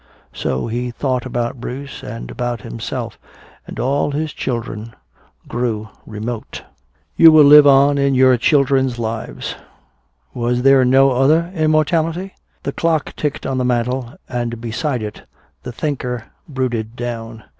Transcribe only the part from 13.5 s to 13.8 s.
the